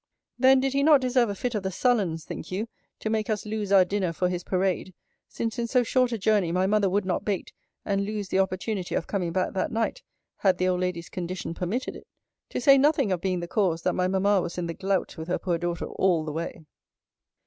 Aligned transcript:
Then 0.39 0.59
did 0.59 0.73
he 0.73 0.81
not 0.81 0.99
deserve 0.99 1.29
a 1.29 1.35
fit 1.35 1.53
of 1.53 1.61
the 1.61 1.69
sullens, 1.69 2.25
think 2.25 2.51
you, 2.51 2.67
to 3.01 3.09
make 3.11 3.29
us 3.29 3.45
lose 3.45 3.71
our 3.71 3.85
dinner 3.85 4.11
for 4.11 4.29
his 4.29 4.43
parade, 4.43 4.95
since 5.27 5.59
in 5.59 5.67
so 5.67 5.83
short 5.83 6.11
a 6.11 6.17
journey 6.17 6.51
my 6.51 6.65
mother 6.65 6.89
would 6.89 7.05
not 7.05 7.23
bait, 7.23 7.53
and 7.85 8.03
lose 8.03 8.29
the 8.29 8.39
opportunity 8.39 8.95
of 8.95 9.05
coming 9.05 9.31
back 9.31 9.53
that 9.53 9.71
night, 9.71 10.01
had 10.37 10.57
the 10.57 10.67
old 10.67 10.79
lady's 10.81 11.07
condition 11.09 11.53
permitted 11.53 11.95
it? 11.95 12.07
To 12.49 12.59
say 12.59 12.79
nothing 12.79 13.11
of 13.11 13.21
being 13.21 13.41
the 13.41 13.47
cause, 13.47 13.83
that 13.83 13.93
my 13.93 14.07
mamma 14.07 14.41
was 14.41 14.57
in 14.57 14.65
the 14.65 14.73
glout 14.73 15.17
with 15.19 15.27
her 15.27 15.37
poor 15.37 15.59
daughter 15.59 15.85
all 15.85 16.25
the 16.25 16.33
way. 16.33 16.65